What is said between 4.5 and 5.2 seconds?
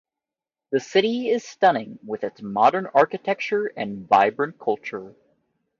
culture.